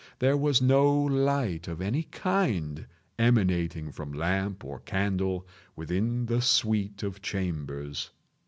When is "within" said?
5.75-6.25